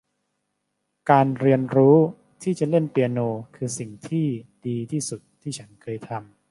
[1.09, 1.97] การเรียนรู้
[2.43, 3.19] ที่จะเล่นเปียโน
[3.55, 4.27] คือสิ่งที่
[4.67, 6.37] ดีที่สุดที่ฉันเคยทำ